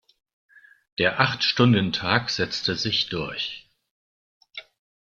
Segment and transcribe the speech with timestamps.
[0.97, 3.69] Der Achtstundentag setzte sich durch.